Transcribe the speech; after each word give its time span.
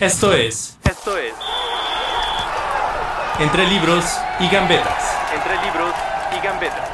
Esto 0.00 0.32
es. 0.32 0.78
Esto 0.88 1.18
es 1.18 1.34
Entre 3.40 3.66
libros 3.66 4.04
y 4.38 4.48
gambetas. 4.48 5.18
Entre 5.34 5.54
libros 5.66 5.92
y 6.38 6.46
gambetas. 6.46 6.88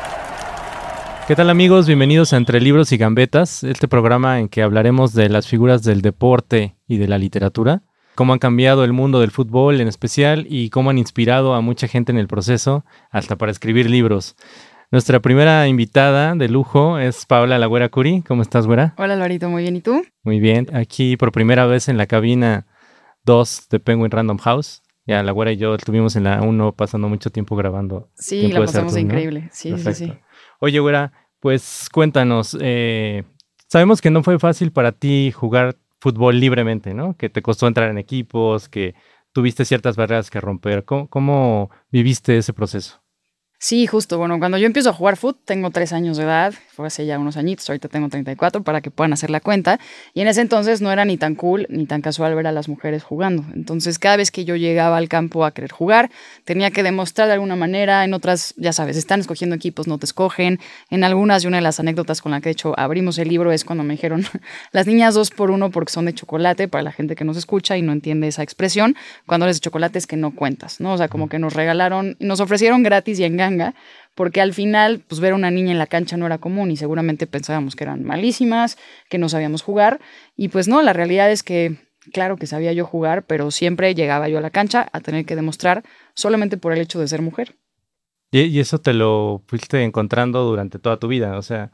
¿Qué 1.29 1.37
tal 1.37 1.51
amigos? 1.51 1.87
Bienvenidos 1.87 2.33
a 2.33 2.39
Entre 2.39 2.63
Libros 2.63 2.93
y 2.93 2.97
Gambetas, 2.97 3.63
este 3.63 3.89
programa 3.89 4.41
en 4.41 4.49
que 4.49 4.63
hablaremos 4.63 5.13
de 5.13 5.29
las 5.29 5.47
figuras 5.47 5.83
del 5.83 6.01
deporte 6.01 6.77
y 6.89 6.97
de 6.97 7.07
la 7.07 7.19
literatura, 7.19 7.83
cómo 8.15 8.33
han 8.33 8.39
cambiado 8.39 8.85
el 8.85 8.95
mundo 8.95 9.21
del 9.21 9.33
fútbol 9.33 9.83
en 9.83 9.89
especial 9.89 10.47
y 10.49 10.71
cómo 10.71 10.89
han 10.89 10.97
inspirado 10.97 11.53
a 11.53 11.61
mucha 11.61 11.89
gente 11.89 12.11
en 12.11 12.17
el 12.17 12.27
proceso, 12.27 12.87
hasta 13.11 13.37
para 13.37 13.53
escribir 13.53 13.91
libros. 13.91 14.35
Nuestra 14.91 15.21
primera 15.21 15.69
invitada 15.69 16.35
de 16.35 16.49
lujo 16.49 16.99
es 16.99 17.27
Paola 17.27 17.59
Lagüera 17.59 17.91
Curi. 17.91 18.23
¿Cómo 18.23 18.41
estás, 18.41 18.67
güera? 18.67 18.95
Hola, 18.97 19.17
Lorito, 19.17 19.51
muy 19.51 19.63
bien. 19.63 19.77
¿Y 19.77 19.81
tú? 19.81 20.05
Muy 20.23 20.41
bien. 20.41 20.69
Aquí 20.75 21.19
por 21.19 21.33
primera 21.33 21.67
vez 21.67 21.89
en 21.89 21.99
la 21.99 22.07
cabina 22.07 22.67
2 23.25 23.69
de 23.71 23.81
Penguin 23.81 24.11
Random 24.11 24.39
House. 24.39 24.83
Ya 25.07 25.23
la 25.23 25.33
güera 25.33 25.53
y 25.53 25.57
yo 25.59 25.75
estuvimos 25.75 26.17
en 26.17 26.25
la 26.25 26.41
1 26.43 26.73
pasando 26.73 27.09
mucho 27.09 27.31
tiempo 27.31 27.57
grabando. 27.57 28.09
Sí, 28.15 28.41
¿Quién 28.41 28.55
la 28.55 28.61
pasamos 28.65 28.95
no? 28.95 28.99
increíble. 28.99 29.51
Sí, 29.53 29.77
sí, 29.77 29.93
sí. 29.93 30.13
Oye, 30.61 30.81
güera, 30.81 31.13
pues 31.41 31.89
cuéntanos. 31.93 32.57
eh, 32.61 33.25
sabemos 33.69 34.01
que 34.01 34.11
no 34.11 34.23
fue 34.23 34.39
fácil 34.39 34.73
para 34.73 34.93
ti 34.93 35.31
jugar 35.31 35.77
fútbol 36.01 36.41
libremente, 36.41 36.95
¿no? 36.95 37.17
Que 37.17 37.29
te 37.29 37.43
costó 37.43 37.67
entrar 37.67 37.91
en 37.91 37.99
equipos, 37.99 38.69
que 38.69 38.95
tuviste 39.33 39.65
ciertas 39.67 39.97
barreras 39.97 40.31
que 40.31 40.41
romper. 40.41 40.85
¿Cómo, 40.85 41.09
cómo 41.09 41.71
viviste 41.91 42.39
ese 42.39 42.53
proceso? 42.55 43.04
Sí, 43.65 43.87
justo. 43.87 44.19
Bueno, 44.19 44.39
cuando 44.39 44.59
yo 44.59 44.67
empiezo 44.67 44.91
a 44.91 44.93
jugar 44.93 45.17
fútbol, 45.17 45.41
tengo 45.43 45.71
tres 45.71 45.95
años 45.95 46.19
de 46.19 46.25
edad, 46.25 46.53
fue 46.75 46.87
hace 46.87 47.07
ya 47.07 47.19
unos 47.19 47.39
añitos, 47.39 47.67
ahorita 47.71 47.89
tengo 47.89 48.11
34 48.11 48.63
para 48.63 48.83
que 48.83 48.91
puedan 48.91 49.15
hacer 49.15 49.31
la 49.31 49.41
cuenta. 49.41 49.81
Y 50.13 50.21
en 50.21 50.29
ese 50.29 50.43
entonces 50.43 50.83
no 50.83 50.93
era 50.93 51.07
ni 51.07 51.17
tan 51.17 51.35
cool 51.35 51.67
ni 51.71 51.87
tan 51.87 52.03
casual 52.03 52.35
ver 52.35 52.47
a 52.47 52.53
las 52.53 52.69
mujeres 52.69 53.03
jugando. 53.03 53.43
Entonces, 53.55 53.99
cada 53.99 54.19
vez 54.19 54.31
que 54.31 54.45
yo 54.45 54.55
llegaba 54.57 54.99
al 54.99 55.09
campo 55.09 55.47
a 55.47 55.53
querer 55.53 55.73
jugar, 55.73 56.11
tenía 56.45 56.71
que 56.73 56.83
demostrar 56.83 57.27
de 57.27 57.33
alguna 57.33 57.57
manera. 57.57 58.05
En 58.05 58.13
otras, 58.13 58.53
ya 58.59 58.75
sabes, 58.75 58.99
están 58.99 59.21
escogiendo 59.21 59.57
equipos, 59.57 59.87
no 59.87 59.97
te 59.97 60.05
escogen. 60.05 60.61
En 60.91 61.03
algunas, 61.03 61.43
y 61.45 61.47
una 61.47 61.57
de 61.57 61.63
las 61.63 61.81
anécdotas 61.81 62.21
con 62.21 62.33
la 62.33 62.43
que 62.43 62.51
de 62.51 62.53
hecho 62.53 62.79
abrimos 62.79 63.17
el 63.17 63.29
libro 63.29 63.51
es 63.51 63.65
cuando 63.65 63.83
me 63.83 63.95
dijeron 63.95 64.27
las 64.73 64.87
niñas 64.87 65.15
dos 65.15 65.31
por 65.31 65.51
uno 65.51 65.71
porque 65.71 65.91
son 65.91 66.05
de 66.05 66.13
chocolate, 66.13 66.69
para 66.69 66.83
la 66.83 66.93
gente 66.93 67.17
que 67.17 67.25
nos 67.25 67.39
escucha 67.39 67.79
y 67.79 67.81
no 67.83 67.93
entiende 67.93 68.29
esa 68.29 68.43
expresión. 68.43 68.95
Cuando 69.25 69.47
eres 69.47 69.57
de 69.57 69.61
chocolate 69.61 69.99
es 69.99 70.07
que 70.07 70.19
no 70.19 70.35
cuentas, 70.35 70.81
¿no? 70.81 70.93
O 70.93 70.99
sea, 70.99 71.09
como 71.09 71.31
que 71.31 71.39
nos 71.39 71.55
regalaron, 71.55 72.19
nos 72.21 72.41
ofrecieron 72.41 72.83
gratis 72.83 73.19
y 73.21 73.25
en 73.25 73.39
porque 74.15 74.41
al 74.41 74.55
final, 74.55 75.03
pues 75.07 75.21
ver 75.21 75.33
a 75.33 75.37
una 75.37 75.51
niña 75.51 75.73
en 75.73 75.79
la 75.79 75.87
cancha 75.87 76.17
no 76.17 76.27
era 76.27 76.39
común 76.39 76.71
y 76.71 76.77
seguramente 76.77 77.27
pensábamos 77.27 77.75
que 77.75 77.85
eran 77.85 78.05
malísimas, 78.05 78.79
que 79.09 79.19
no 79.19 79.29
sabíamos 79.29 79.63
jugar. 79.63 80.01
Y 80.37 80.49
pues 80.49 80.69
no, 80.69 80.83
la 80.83 80.93
realidad 80.93 81.31
es 81.31 81.43
que, 81.43 81.77
claro 82.13 82.37
que 82.37 82.47
sabía 82.47 82.73
yo 82.73 82.87
jugar, 82.87 83.25
pero 83.27 83.51
siempre 83.51 83.95
llegaba 83.95 84.29
yo 84.29 84.39
a 84.39 84.41
la 84.41 84.51
cancha 84.51 84.89
a 84.93 85.01
tener 85.01 85.25
que 85.25 85.37
demostrar 85.37 85.83
solamente 86.15 86.57
por 86.57 86.73
el 86.73 86.81
hecho 86.81 87.01
de 87.01 87.09
ser 87.09 87.23
mujer. 87.23 87.57
Y 88.31 88.59
eso 88.59 88.79
te 88.79 88.95
lo 88.95 89.45
fuiste 89.47 89.83
encontrando 89.85 90.43
durante 90.43 90.81
toda 90.81 90.99
tu 90.99 91.07
vida, 91.07 91.39
o 91.39 91.43
sea, 91.43 91.71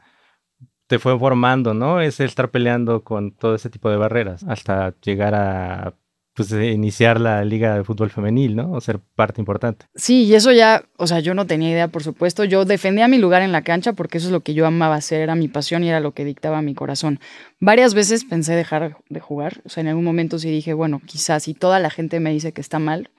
te 0.85 0.99
fue 0.99 1.17
formando, 1.17 1.73
¿no? 1.73 2.01
Es 2.01 2.19
el 2.19 2.27
estar 2.27 2.51
peleando 2.51 3.03
con 3.03 3.31
todo 3.31 3.55
ese 3.55 3.71
tipo 3.71 3.89
de 3.89 3.97
barreras 3.97 4.43
hasta 4.43 4.93
llegar 4.99 5.33
a 5.33 5.95
pues, 6.33 6.51
eh, 6.53 6.71
iniciar 6.71 7.19
la 7.19 7.43
liga 7.43 7.75
de 7.75 7.83
fútbol 7.83 8.09
femenil, 8.09 8.55
¿no? 8.55 8.71
O 8.71 8.81
ser 8.81 8.99
parte 8.99 9.41
importante. 9.41 9.85
Sí, 9.95 10.23
y 10.23 10.35
eso 10.35 10.51
ya, 10.51 10.83
o 10.97 11.07
sea, 11.07 11.19
yo 11.19 11.33
no 11.33 11.45
tenía 11.47 11.69
idea, 11.69 11.87
por 11.87 12.03
supuesto. 12.03 12.43
Yo 12.43 12.65
defendía 12.65 13.07
mi 13.07 13.17
lugar 13.17 13.41
en 13.41 13.51
la 13.51 13.63
cancha 13.63 13.93
porque 13.93 14.17
eso 14.17 14.27
es 14.27 14.31
lo 14.31 14.41
que 14.41 14.53
yo 14.53 14.65
amaba 14.65 14.95
hacer, 14.95 15.21
era 15.21 15.35
mi 15.35 15.47
pasión 15.47 15.83
y 15.83 15.89
era 15.89 15.99
lo 15.99 16.13
que 16.13 16.25
dictaba 16.25 16.61
mi 16.61 16.73
corazón. 16.73 17.19
Varias 17.59 17.93
veces 17.93 18.25
pensé 18.25 18.55
dejar 18.55 18.97
de 19.09 19.19
jugar, 19.19 19.61
o 19.65 19.69
sea, 19.69 19.81
en 19.81 19.87
algún 19.87 20.03
momento 20.03 20.39
sí 20.39 20.49
dije, 20.49 20.73
bueno, 20.73 21.01
quizás 21.05 21.43
si 21.43 21.53
toda 21.53 21.79
la 21.79 21.89
gente 21.89 22.19
me 22.19 22.31
dice 22.31 22.53
que 22.53 22.61
está 22.61 22.79
mal, 22.79 23.09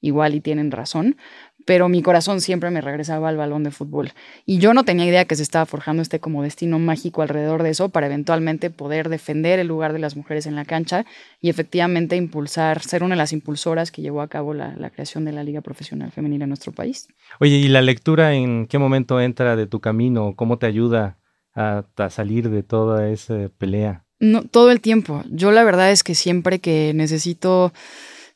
igual 0.00 0.34
y 0.34 0.40
tienen 0.40 0.70
razón, 0.70 1.16
pero 1.64 1.88
mi 1.88 2.02
corazón 2.02 2.40
siempre 2.40 2.70
me 2.70 2.80
regresaba 2.80 3.28
al 3.28 3.36
balón 3.36 3.64
de 3.64 3.70
fútbol. 3.70 4.12
Y 4.46 4.58
yo 4.58 4.74
no 4.74 4.84
tenía 4.84 5.06
idea 5.06 5.24
que 5.24 5.36
se 5.36 5.42
estaba 5.42 5.66
forjando 5.66 6.02
este 6.02 6.20
como 6.20 6.42
destino 6.42 6.78
mágico 6.78 7.22
alrededor 7.22 7.62
de 7.62 7.70
eso 7.70 7.88
para 7.88 8.06
eventualmente 8.06 8.70
poder 8.70 9.08
defender 9.08 9.58
el 9.58 9.68
lugar 9.68 9.92
de 9.92 9.98
las 9.98 10.16
mujeres 10.16 10.46
en 10.46 10.54
la 10.54 10.64
cancha 10.64 11.04
y 11.40 11.48
efectivamente 11.48 12.16
impulsar, 12.16 12.82
ser 12.82 13.02
una 13.02 13.14
de 13.14 13.18
las 13.18 13.32
impulsoras 13.32 13.90
que 13.90 14.02
llevó 14.02 14.22
a 14.22 14.28
cabo 14.28 14.54
la, 14.54 14.74
la 14.76 14.90
creación 14.90 15.24
de 15.24 15.32
la 15.32 15.44
Liga 15.44 15.60
Profesional 15.60 16.12
Femenil 16.12 16.42
en 16.42 16.48
nuestro 16.48 16.72
país. 16.72 17.08
Oye, 17.40 17.56
¿y 17.56 17.68
la 17.68 17.82
lectura 17.82 18.34
en 18.34 18.66
qué 18.66 18.78
momento 18.78 19.20
entra 19.20 19.56
de 19.56 19.66
tu 19.66 19.80
camino? 19.80 20.34
¿Cómo 20.36 20.58
te 20.58 20.66
ayuda 20.66 21.18
a, 21.54 21.84
a 21.96 22.10
salir 22.10 22.50
de 22.50 22.62
toda 22.62 23.08
esa 23.08 23.48
pelea? 23.58 24.04
No, 24.20 24.44
todo 24.44 24.70
el 24.70 24.80
tiempo. 24.80 25.24
Yo 25.30 25.50
la 25.50 25.64
verdad 25.64 25.90
es 25.90 26.04
que 26.04 26.14
siempre 26.14 26.60
que 26.60 26.92
necesito 26.94 27.72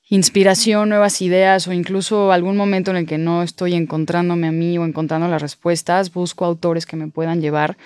inspiración, 0.09 0.89
nuevas 0.89 1.21
ideas 1.21 1.67
o 1.67 1.73
incluso 1.73 2.33
algún 2.33 2.57
momento 2.57 2.91
en 2.91 2.99
el 2.99 3.07
que 3.07 3.19
no 3.19 3.43
estoy 3.43 3.75
encontrándome 3.75 4.47
a 4.47 4.53
mí 4.53 4.79
o 4.79 4.85
encontrando 4.85 5.29
las 5.29 5.43
respuestas, 5.43 6.13
busco 6.13 6.45
autores 6.45 6.87
que 6.87 6.97
me 6.97 7.09
puedan 7.09 7.41
llevar. 7.41 7.77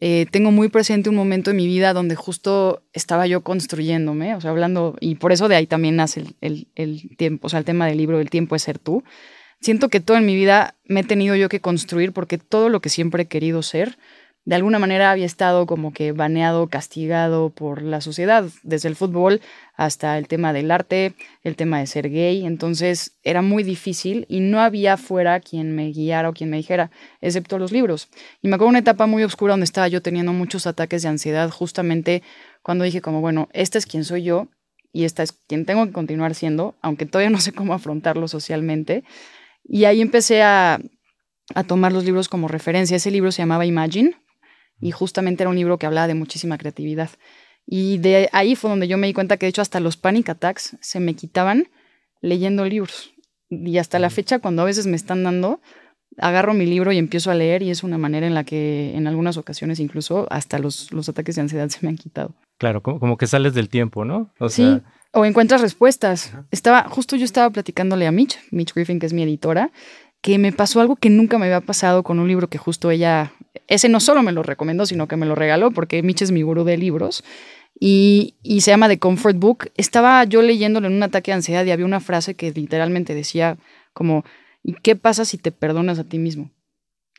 Eh, 0.00 0.26
tengo 0.30 0.50
muy 0.50 0.68
presente 0.68 1.10
un 1.10 1.16
momento 1.16 1.50
en 1.50 1.58
mi 1.58 1.66
vida 1.66 1.92
donde 1.92 2.16
justo 2.16 2.82
estaba 2.92 3.26
yo 3.26 3.42
construyéndome, 3.42 4.34
o 4.34 4.40
sea, 4.40 4.50
hablando, 4.50 4.96
y 4.98 5.16
por 5.16 5.30
eso 5.30 5.46
de 5.46 5.56
ahí 5.56 5.66
también 5.66 5.96
nace 5.96 6.24
el, 6.40 6.68
el, 6.74 7.16
tiempo, 7.18 7.46
o 7.46 7.50
sea, 7.50 7.58
el 7.58 7.66
tema 7.66 7.86
del 7.86 7.98
libro, 7.98 8.18
el 8.18 8.30
tiempo 8.30 8.56
es 8.56 8.62
ser 8.62 8.78
tú. 8.78 9.04
Siento 9.60 9.90
que 9.90 10.00
todo 10.00 10.16
en 10.16 10.24
mi 10.24 10.34
vida 10.34 10.74
me 10.86 11.00
he 11.00 11.04
tenido 11.04 11.36
yo 11.36 11.50
que 11.50 11.60
construir 11.60 12.12
porque 12.12 12.38
todo 12.38 12.70
lo 12.70 12.80
que 12.80 12.88
siempre 12.88 13.24
he 13.24 13.26
querido 13.26 13.62
ser, 13.62 13.98
de 14.44 14.56
alguna 14.56 14.78
manera 14.78 15.10
había 15.10 15.26
estado 15.26 15.66
como 15.66 15.92
que 15.92 16.12
baneado, 16.12 16.66
castigado 16.68 17.50
por 17.50 17.82
la 17.82 18.00
sociedad, 18.00 18.44
desde 18.62 18.88
el 18.88 18.96
fútbol 18.96 19.40
hasta 19.76 20.16
el 20.16 20.28
tema 20.28 20.52
del 20.52 20.70
arte, 20.70 21.14
el 21.42 21.56
tema 21.56 21.78
de 21.78 21.86
ser 21.86 22.10
gay, 22.10 22.46
entonces 22.46 23.12
era 23.22 23.42
muy 23.42 23.62
difícil 23.62 24.24
y 24.28 24.40
no 24.40 24.60
había 24.60 24.96
fuera 24.96 25.40
quien 25.40 25.74
me 25.74 25.90
guiara 25.90 26.28
o 26.28 26.32
quien 26.32 26.50
me 26.50 26.56
dijera, 26.56 26.90
excepto 27.20 27.58
los 27.58 27.70
libros. 27.70 28.08
Y 28.42 28.48
me 28.48 28.54
acuerdo 28.54 28.70
una 28.70 28.78
etapa 28.78 29.06
muy 29.06 29.22
oscura 29.24 29.52
donde 29.52 29.64
estaba 29.64 29.88
yo 29.88 30.00
teniendo 30.00 30.32
muchos 30.32 30.66
ataques 30.66 31.02
de 31.02 31.08
ansiedad, 31.08 31.50
justamente 31.50 32.22
cuando 32.62 32.84
dije 32.84 33.00
como, 33.00 33.20
bueno, 33.20 33.48
esta 33.52 33.78
es 33.78 33.86
quien 33.86 34.04
soy 34.04 34.22
yo 34.22 34.48
y 34.92 35.04
esta 35.04 35.22
es 35.22 35.32
quien 35.32 35.66
tengo 35.66 35.84
que 35.86 35.92
continuar 35.92 36.34
siendo, 36.34 36.76
aunque 36.80 37.06
todavía 37.06 37.30
no 37.30 37.40
sé 37.40 37.52
cómo 37.52 37.74
afrontarlo 37.74 38.26
socialmente. 38.26 39.04
Y 39.64 39.84
ahí 39.84 40.00
empecé 40.00 40.42
a, 40.42 40.80
a 41.54 41.64
tomar 41.64 41.92
los 41.92 42.04
libros 42.04 42.28
como 42.28 42.48
referencia. 42.48 42.96
Ese 42.96 43.10
libro 43.10 43.30
se 43.32 43.42
llamaba 43.42 43.66
Imagine, 43.66 44.16
y 44.80 44.90
justamente 44.90 45.42
era 45.42 45.50
un 45.50 45.56
libro 45.56 45.78
que 45.78 45.86
hablaba 45.86 46.06
de 46.06 46.14
muchísima 46.14 46.58
creatividad. 46.58 47.10
Y 47.66 47.98
de 47.98 48.28
ahí 48.32 48.56
fue 48.56 48.70
donde 48.70 48.88
yo 48.88 48.98
me 48.98 49.06
di 49.06 49.12
cuenta 49.12 49.36
que 49.36 49.46
de 49.46 49.50
hecho 49.50 49.62
hasta 49.62 49.80
los 49.80 49.96
panic 49.96 50.28
attacks 50.28 50.76
se 50.80 51.00
me 51.00 51.14
quitaban 51.14 51.68
leyendo 52.20 52.64
libros. 52.64 53.12
Y 53.48 53.78
hasta 53.78 53.98
la 53.98 54.10
fecha 54.10 54.38
cuando 54.38 54.62
a 54.62 54.64
veces 54.64 54.86
me 54.86 54.96
están 54.96 55.22
dando, 55.22 55.60
agarro 56.18 56.54
mi 56.54 56.66
libro 56.66 56.92
y 56.92 56.98
empiezo 56.98 57.30
a 57.30 57.34
leer 57.34 57.62
y 57.62 57.70
es 57.70 57.82
una 57.82 57.98
manera 57.98 58.26
en 58.26 58.34
la 58.34 58.44
que 58.44 58.96
en 58.96 59.06
algunas 59.06 59.36
ocasiones 59.36 59.80
incluso 59.80 60.26
hasta 60.30 60.58
los, 60.58 60.92
los 60.92 61.08
ataques 61.08 61.36
de 61.36 61.42
ansiedad 61.42 61.68
se 61.70 61.78
me 61.82 61.88
han 61.88 61.96
quitado. 61.96 62.34
Claro, 62.58 62.82
como, 62.82 63.00
como 63.00 63.16
que 63.16 63.26
sales 63.26 63.54
del 63.54 63.68
tiempo, 63.68 64.04
¿no? 64.04 64.32
O 64.38 64.48
sí, 64.48 64.62
sea, 64.62 64.82
o 65.12 65.24
encuentras 65.24 65.60
respuestas. 65.60 66.32
Estaba, 66.50 66.88
justo 66.88 67.16
yo 67.16 67.24
estaba 67.24 67.50
platicándole 67.50 68.06
a 68.06 68.12
Mitch, 68.12 68.38
Mitch 68.50 68.74
Griffin, 68.74 68.98
que 68.98 69.06
es 69.06 69.12
mi 69.12 69.22
editora, 69.22 69.72
que 70.20 70.38
me 70.38 70.52
pasó 70.52 70.80
algo 70.80 70.96
que 70.96 71.10
nunca 71.10 71.38
me 71.38 71.46
había 71.46 71.60
pasado 71.60 72.02
con 72.02 72.18
un 72.18 72.28
libro 72.28 72.48
que 72.48 72.58
justo 72.58 72.90
ella, 72.90 73.32
ese 73.70 73.88
no 73.88 74.00
solo 74.00 74.22
me 74.22 74.32
lo 74.32 74.42
recomendó, 74.42 74.84
sino 74.84 75.06
que 75.06 75.16
me 75.16 75.26
lo 75.26 75.36
regaló, 75.36 75.70
porque 75.70 76.02
Mitch 76.02 76.22
es 76.22 76.32
mi 76.32 76.42
gurú 76.42 76.64
de 76.64 76.76
libros, 76.76 77.22
y, 77.78 78.34
y 78.42 78.62
se 78.62 78.72
llama 78.72 78.88
The 78.88 78.98
Comfort 78.98 79.38
Book. 79.38 79.70
Estaba 79.76 80.24
yo 80.24 80.42
leyéndolo 80.42 80.88
en 80.88 80.94
un 80.94 81.02
ataque 81.04 81.30
de 81.30 81.36
ansiedad 81.36 81.64
y 81.64 81.70
había 81.70 81.86
una 81.86 82.00
frase 82.00 82.34
que 82.34 82.50
literalmente 82.50 83.14
decía 83.14 83.58
como, 83.92 84.24
¿y 84.64 84.74
qué 84.74 84.96
pasa 84.96 85.24
si 85.24 85.38
te 85.38 85.52
perdonas 85.52 86.00
a 86.00 86.04
ti 86.04 86.18
mismo? 86.18 86.50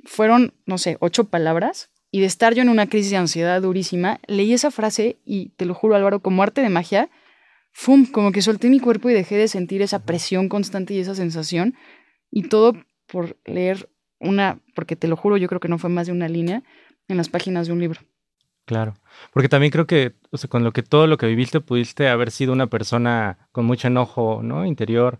Fueron, 0.03 0.53
no 0.65 0.77
sé, 0.77 0.97
ocho 0.99 1.23
palabras, 1.29 1.89
y 2.11 2.19
de 2.19 2.25
estar 2.25 2.53
yo 2.53 2.61
en 2.61 2.69
una 2.69 2.87
crisis 2.87 3.11
de 3.11 3.17
ansiedad 3.17 3.61
durísima, 3.61 4.19
leí 4.27 4.51
esa 4.51 4.71
frase 4.71 5.19
y 5.23 5.49
te 5.55 5.65
lo 5.65 5.73
juro 5.73 5.95
Álvaro, 5.95 6.19
como 6.19 6.43
arte 6.43 6.61
de 6.61 6.69
magia, 6.69 7.09
¡fum! 7.71 8.05
Como 8.05 8.33
que 8.33 8.41
solté 8.41 8.69
mi 8.69 8.81
cuerpo 8.81 9.09
y 9.09 9.13
dejé 9.13 9.37
de 9.37 9.47
sentir 9.47 9.81
esa 9.81 10.03
presión 10.03 10.49
constante 10.49 10.93
y 10.93 10.99
esa 10.99 11.15
sensación, 11.15 11.75
y 12.29 12.49
todo 12.49 12.73
por 13.07 13.37
leer 13.45 13.89
una, 14.21 14.59
porque 14.75 14.95
te 14.95 15.07
lo 15.07 15.17
juro, 15.17 15.37
yo 15.37 15.47
creo 15.47 15.59
que 15.59 15.67
no 15.67 15.77
fue 15.77 15.89
más 15.89 16.07
de 16.07 16.13
una 16.13 16.29
línea 16.29 16.63
en 17.07 17.17
las 17.17 17.29
páginas 17.29 17.67
de 17.67 17.73
un 17.73 17.79
libro. 17.79 17.99
Claro, 18.65 18.93
porque 19.33 19.49
también 19.49 19.71
creo 19.71 19.87
que, 19.87 20.13
o 20.29 20.37
sea, 20.37 20.49
con 20.49 20.63
lo 20.63 20.71
que 20.71 20.83
todo 20.83 21.07
lo 21.07 21.17
que 21.17 21.27
viviste 21.27 21.59
pudiste 21.59 22.07
haber 22.07 22.31
sido 22.31 22.53
una 22.53 22.67
persona 22.67 23.49
con 23.51 23.65
mucho 23.65 23.87
enojo, 23.87 24.41
¿no? 24.43 24.65
Interior 24.65 25.19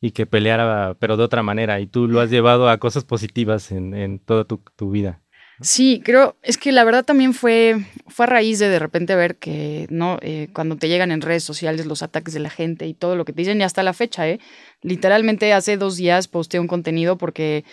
y 0.00 0.12
que 0.12 0.26
peleara, 0.26 0.96
pero 0.98 1.16
de 1.16 1.24
otra 1.24 1.42
manera, 1.42 1.80
y 1.80 1.86
tú 1.86 2.08
lo 2.08 2.20
has 2.20 2.30
llevado 2.30 2.68
a 2.68 2.78
cosas 2.78 3.04
positivas 3.04 3.70
en, 3.72 3.94
en 3.94 4.18
toda 4.18 4.44
tu, 4.44 4.62
tu 4.76 4.90
vida. 4.90 5.20
Sí, 5.60 6.00
creo, 6.04 6.36
es 6.42 6.56
que 6.56 6.70
la 6.70 6.84
verdad 6.84 7.04
también 7.04 7.34
fue, 7.34 7.84
fue 8.06 8.26
a 8.26 8.28
raíz 8.28 8.60
de 8.60 8.68
de 8.68 8.78
repente 8.78 9.16
ver 9.16 9.36
que, 9.36 9.88
¿no? 9.90 10.18
Eh, 10.22 10.48
cuando 10.52 10.76
te 10.76 10.88
llegan 10.88 11.10
en 11.10 11.20
redes 11.20 11.42
sociales 11.42 11.86
los 11.86 12.02
ataques 12.02 12.32
de 12.32 12.40
la 12.40 12.50
gente 12.50 12.86
y 12.86 12.94
todo 12.94 13.16
lo 13.16 13.24
que 13.24 13.32
te 13.32 13.42
dicen, 13.42 13.60
y 13.60 13.64
hasta 13.64 13.82
la 13.82 13.92
fecha, 13.92 14.28
¿eh? 14.28 14.38
Literalmente 14.82 15.52
hace 15.52 15.76
dos 15.76 15.96
días 15.96 16.28
posteé 16.28 16.60
un 16.60 16.68
contenido 16.68 17.18
porque 17.18 17.64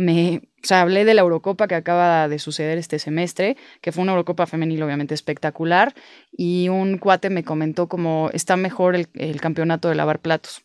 me, 0.00 0.42
o 0.62 0.66
sea, 0.66 0.80
hablé 0.80 1.04
de 1.04 1.14
la 1.14 1.20
Eurocopa 1.20 1.68
que 1.68 1.74
acaba 1.74 2.28
de 2.28 2.38
suceder 2.38 2.78
este 2.78 2.98
semestre, 2.98 3.56
que 3.80 3.92
fue 3.92 4.02
una 4.02 4.12
Eurocopa 4.12 4.46
femenil 4.46 4.82
obviamente 4.82 5.14
espectacular, 5.14 5.94
y 6.32 6.68
un 6.68 6.98
cuate 6.98 7.30
me 7.30 7.44
comentó 7.44 7.88
como 7.88 8.30
está 8.32 8.56
mejor 8.56 8.96
el, 8.96 9.08
el 9.14 9.40
campeonato 9.40 9.88
de 9.88 9.94
lavar 9.94 10.20
platos. 10.20 10.62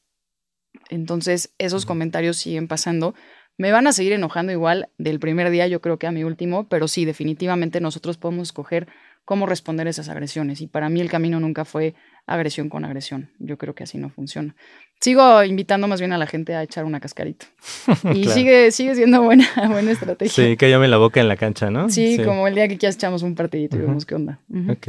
Entonces, 0.89 1.53
esos 1.57 1.85
comentarios 1.85 2.37
siguen 2.37 2.67
pasando 2.67 3.13
me 3.57 3.71
van 3.71 3.87
a 3.87 3.93
seguir 3.93 4.13
enojando 4.13 4.51
igual 4.51 4.89
del 4.97 5.19
primer 5.19 5.49
día, 5.49 5.67
yo 5.67 5.79
creo 5.79 5.97
que 5.97 6.07
a 6.07 6.11
mi 6.11 6.23
último, 6.23 6.67
pero 6.67 6.87
sí, 6.87 7.05
definitivamente 7.05 7.79
nosotros 7.79 8.17
podemos 8.17 8.49
escoger 8.49 8.87
cómo 9.23 9.45
responder 9.45 9.87
esas 9.87 10.09
agresiones. 10.09 10.61
Y 10.61 10.67
para 10.67 10.89
mí 10.89 10.99
el 10.99 11.09
camino 11.09 11.39
nunca 11.39 11.63
fue 11.63 11.95
agresión 12.27 12.69
con 12.69 12.85
agresión. 12.85 13.29
Yo 13.39 13.57
creo 13.57 13.75
que 13.75 13.83
así 13.83 13.97
no 13.97 14.09
funciona. 14.09 14.55
Sigo 14.99 15.43
invitando 15.43 15.87
más 15.87 15.99
bien 15.99 16.13
a 16.13 16.17
la 16.17 16.25
gente 16.25 16.55
a 16.55 16.63
echar 16.63 16.85
una 16.85 16.99
cascarita. 16.99 17.45
Y 18.15 18.25
sigue, 18.25 18.71
sigue 18.71 18.95
siendo 18.95 19.21
buena, 19.21 19.47
buena 19.69 19.91
estrategia. 19.91 20.31
Sí, 20.31 20.57
que 20.57 20.69
llame 20.69 20.87
la 20.87 20.97
boca 20.97 21.19
en 21.19 21.27
la 21.27 21.35
cancha, 21.35 21.69
¿no? 21.69 21.89
Sí, 21.89 22.17
como 22.23 22.47
el 22.47 22.55
día 22.55 22.67
que 22.67 22.77
ya 22.77 22.89
echamos 22.89 23.21
un 23.21 23.35
partidito 23.35 23.77
y 23.77 23.81
vemos 23.81 24.05
qué 24.05 24.15
onda. 24.15 24.39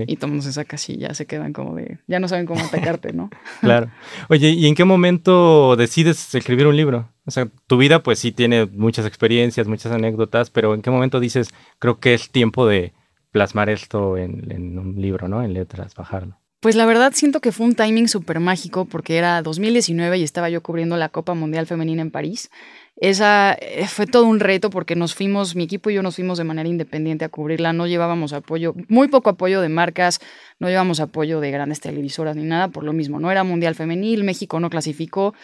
Y 0.07 0.17
tomamos 0.17 0.47
esa 0.47 0.65
casilla, 0.65 1.13
se 1.13 1.27
quedan 1.27 1.53
como 1.53 1.75
de, 1.75 1.99
ya 2.07 2.21
no 2.21 2.29
saben 2.29 2.47
cómo 2.47 2.65
atacarte, 2.65 3.13
¿no? 3.13 3.31
claro. 3.61 3.91
Oye, 4.29 4.51
¿y 4.51 4.67
en 4.67 4.75
qué 4.75 4.85
momento 4.85 5.77
decides 5.77 6.35
escribir 6.35 6.67
un 6.67 6.77
libro? 6.77 7.11
O 7.27 7.31
sea, 7.31 7.49
tu 7.67 7.77
vida 7.77 8.03
pues 8.03 8.21
sí 8.21 8.33
tiene 8.33 8.67
muchas 8.67 9.05
experiencias, 9.07 9.67
muchas 9.67 9.93
anécdotas, 9.93 10.51
pero 10.51 10.73
¿en 10.75 10.83
qué 10.83 10.91
momento 10.91 11.21
dices, 11.21 11.51
creo 11.79 11.99
que 11.99 12.15
es 12.15 12.31
tiempo 12.31 12.67
de 12.67 12.93
plasmar 13.33 13.69
esto 13.69 14.17
en, 14.17 14.51
en 14.51 14.79
un 14.79 15.01
libro, 15.01 15.29
¿no? 15.29 15.43
En 15.43 15.53
letras, 15.53 15.95
bajarlo. 15.95 16.39
Pues 16.61 16.75
la 16.75 16.87
verdad 16.87 17.13
siento 17.15 17.41
que 17.41 17.53
fue 17.53 17.67
un 17.67 17.75
timing 17.75 18.09
súper 18.09 18.41
mágico 18.41 18.87
porque 18.87 19.19
era 19.19 19.43
2019 19.43 20.19
y 20.19 20.23
estaba 20.23 20.49
yo 20.49 20.63
cubriendo 20.63 20.97
la 20.97 21.11
Copa 21.11 21.35
Mundial 21.35 21.67
Femenina 21.67 22.01
en 22.01 22.11
París. 22.11 22.51
Esa 22.97 23.53
eh, 23.61 23.87
fue 23.89 24.07
todo 24.07 24.25
un 24.25 24.41
reto 24.41 24.71
porque 24.71 24.97
nos 24.97 25.15
fuimos, 25.15 25.55
mi 25.55 25.65
equipo 25.65 25.91
y 25.91 25.95
yo 25.95 26.03
nos 26.03 26.17
fuimos 26.17 26.39
de 26.39 26.45
manera 26.45 26.67
independiente 26.67 27.27
a 27.27 27.29
cubrirla, 27.29 27.75
no 27.75 27.87
llevábamos 27.87 28.33
apoyo, 28.33 28.75
muy 28.89 29.09
poco 29.09 29.29
apoyo 29.29 29.61
de 29.61 29.69
marcas, 29.69 30.19
no 30.59 30.69
llevábamos 30.69 31.01
apoyo 31.01 31.41
de 31.41 31.51
grandes 31.51 31.81
televisoras 31.81 32.37
ni 32.37 32.45
nada, 32.45 32.69
por 32.69 32.85
lo 32.85 32.95
mismo, 32.95 33.21
no 33.21 33.31
era 33.31 33.45
Mundial 33.45 33.75
Femenil, 33.75 34.25
México 34.25 34.59
no 34.59 34.71
clasificó. 34.71 35.35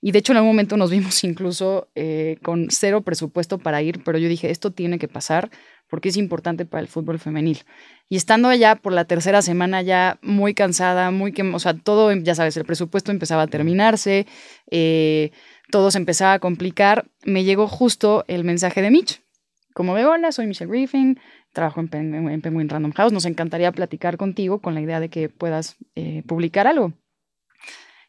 Y 0.00 0.10
de 0.10 0.18
hecho 0.18 0.32
en 0.32 0.38
algún 0.38 0.52
momento 0.52 0.78
nos 0.78 0.90
vimos 0.90 1.22
incluso 1.24 1.88
eh, 1.94 2.38
con 2.42 2.68
cero 2.70 3.02
presupuesto 3.02 3.58
para 3.58 3.82
ir, 3.82 4.02
pero 4.02 4.16
yo 4.16 4.28
dije, 4.28 4.50
esto 4.50 4.70
tiene 4.70 4.98
que 4.98 5.06
pasar 5.06 5.50
porque 5.92 6.08
es 6.08 6.16
importante 6.16 6.64
para 6.64 6.80
el 6.80 6.88
fútbol 6.88 7.18
femenil. 7.18 7.64
Y 8.08 8.16
estando 8.16 8.48
allá 8.48 8.76
por 8.76 8.94
la 8.94 9.04
tercera 9.04 9.42
semana 9.42 9.82
ya 9.82 10.18
muy 10.22 10.54
cansada, 10.54 11.10
muy 11.10 11.32
que, 11.32 11.42
o 11.42 11.58
sea, 11.58 11.74
todo, 11.74 12.10
ya 12.14 12.34
sabes, 12.34 12.56
el 12.56 12.64
presupuesto 12.64 13.10
empezaba 13.10 13.42
a 13.42 13.46
terminarse, 13.46 14.26
eh, 14.70 15.32
todo 15.70 15.90
se 15.90 15.98
empezaba 15.98 16.32
a 16.32 16.38
complicar, 16.38 17.10
me 17.26 17.44
llegó 17.44 17.68
justo 17.68 18.24
el 18.26 18.42
mensaje 18.42 18.80
de 18.80 18.90
Mitch. 18.90 19.20
Como 19.74 19.92
veo, 19.92 20.12
hola, 20.12 20.32
soy 20.32 20.46
Michelle 20.46 20.70
Griffin, 20.70 21.20
trabajo 21.52 21.80
en, 21.82 22.40
Penguin 22.40 22.70
Random 22.70 22.92
House, 22.92 23.12
nos 23.12 23.26
encantaría 23.26 23.70
platicar 23.70 24.16
contigo 24.16 24.62
con 24.62 24.72
la 24.72 24.80
idea 24.80 24.98
de 24.98 25.10
que 25.10 25.28
puedas 25.28 25.76
eh, 25.94 26.22
publicar 26.26 26.66
algo. 26.66 26.94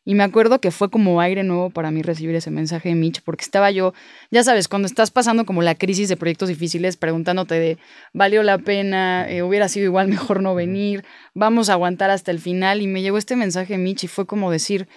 Y 0.05 0.15
me 0.15 0.23
acuerdo 0.23 0.59
que 0.59 0.71
fue 0.71 0.89
como 0.89 1.21
aire 1.21 1.43
nuevo 1.43 1.69
para 1.69 1.89
mí 1.89 2.01
recibir 2.01 2.35
ese 2.35 2.51
mensaje 2.51 2.89
de 2.89 2.95
Mitch, 2.95 3.21
porque 3.23 3.43
estaba 3.43 3.71
yo, 3.71 3.93
ya 4.31 4.43
sabes, 4.43 4.67
cuando 4.67 4.85
estás 4.85 5.11
pasando 5.11 5.45
como 5.45 5.61
la 5.61 5.75
crisis 5.75 6.09
de 6.09 6.17
proyectos 6.17 6.49
difíciles, 6.49 6.97
preguntándote 6.97 7.55
de, 7.55 7.77
¿valió 8.13 8.43
la 8.43 8.57
pena? 8.57 9.29
Eh, 9.29 9.43
¿Hubiera 9.43 9.69
sido 9.69 9.85
igual 9.85 10.07
mejor 10.09 10.41
no 10.41 10.55
venir? 10.55 11.05
¿Vamos 11.33 11.69
a 11.69 11.73
aguantar 11.73 12.09
hasta 12.09 12.31
el 12.31 12.39
final? 12.39 12.81
Y 12.81 12.87
me 12.87 13.01
llegó 13.01 13.17
este 13.17 13.35
mensaje 13.35 13.73
de 13.73 13.79
Mitch 13.79 14.03
y 14.03 14.07
fue 14.07 14.25
como 14.25 14.51
decir, 14.51 14.87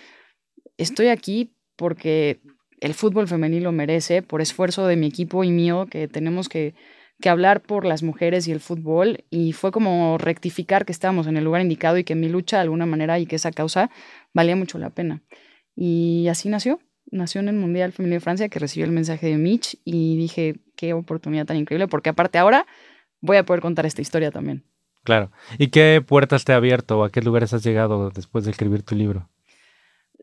estoy 0.77 1.09
aquí 1.09 1.55
porque 1.77 2.41
el 2.81 2.95
fútbol 2.95 3.29
femenil 3.29 3.63
lo 3.63 3.73
merece, 3.73 4.23
por 4.23 4.41
esfuerzo 4.41 4.87
de 4.87 4.97
mi 4.97 5.07
equipo 5.07 5.45
y 5.45 5.51
mío, 5.51 5.87
que 5.91 6.09
tenemos 6.09 6.49
que 6.49 6.75
que 7.21 7.29
hablar 7.29 7.63
por 7.63 7.85
las 7.85 8.03
mujeres 8.03 8.47
y 8.47 8.53
el 8.53 8.61
fútbol 8.61 9.25
y 9.31 9.53
fue 9.53 9.73
como 9.73 10.19
rectificar 10.19 10.85
que 10.85 10.93
estábamos 10.93 11.27
en 11.27 11.37
el 11.37 11.45
lugar 11.45 11.63
indicado 11.63 11.97
y 11.99 12.05
que 12.05 12.15
mi 12.15 12.29
lucha 12.29 12.59
de 12.59 12.63
alguna 12.63 12.87
manera 12.87 13.19
y 13.19 13.27
que 13.27 13.37
esa 13.37 13.53
causa 13.53 13.91
valía 14.35 14.57
mucho 14.57 14.79
la 14.79 14.91
pena. 14.91 15.23
Y 15.75 16.29
así 16.29 16.49
nació, 16.49 16.81
nació 17.11 17.41
en 17.41 17.49
el 17.49 17.57
Mundial 17.57 17.93
Femenino 17.93 18.17
de 18.17 18.21
Francia 18.21 18.49
que 18.49 18.59
recibió 18.59 18.85
el 18.85 18.93
mensaje 18.93 19.27
de 19.27 19.39
Mitch 19.39 19.79
y 19.85 20.17
dije, 20.17 20.57
qué 20.77 20.93
oportunidad 20.93 21.47
tan 21.47 21.57
increíble, 21.57 21.89
porque 21.89 22.11
aparte 22.11 22.39
ahora 22.39 22.67
voy 23.21 23.39
a 23.39 23.45
poder 23.45 23.63
contar 23.63 23.87
esta 23.87 24.03
historia 24.03 24.31
también. 24.31 24.65
Claro. 25.05 25.31
¿Y 25.59 25.69
qué 25.69 26.03
puertas 26.07 26.45
te 26.45 26.53
ha 26.53 26.57
abierto 26.57 26.99
o 26.99 27.05
a 27.05 27.11
qué 27.11 27.23
lugares 27.23 27.53
has 27.53 27.65
llegado 27.65 28.11
después 28.11 28.45
de 28.45 28.51
escribir 28.51 28.83
tu 28.83 28.95
libro? 28.95 29.29